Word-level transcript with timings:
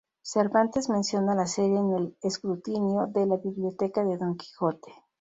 Cervantes 0.23 0.89
menciona 0.89 1.35
la 1.35 1.45
serie 1.45 1.77
en 1.77 1.93
el 1.93 2.17
escrutinio 2.23 3.05
de 3.05 3.27
la 3.27 3.37
biblioteca 3.37 4.03
de 4.03 4.17
Don 4.17 4.35
Quijote. 4.35 4.91